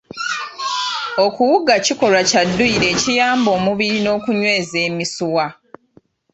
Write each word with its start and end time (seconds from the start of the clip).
Okuwuga 1.25 1.73
kikolwa 1.85 2.21
kya 2.29 2.41
dduyiro 2.49 2.85
ekiyamba 2.93 3.49
omubiri 3.57 3.97
n'okunyweza 4.01 4.77
emisuwa. 4.87 5.45